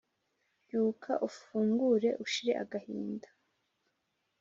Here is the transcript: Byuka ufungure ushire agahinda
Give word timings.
Byuka 0.63 1.11
ufungure 1.27 2.09
ushire 2.25 2.53
agahinda 2.63 3.27